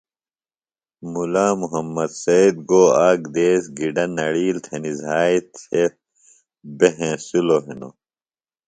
[1.11, 5.89] مُلا محمد سید گو آک دیس گِڈہ نڑیل تھنیۡ زھائی تھےۡ
[6.77, 7.93] بےۡ ہینسِلوۡ ہِنوۡ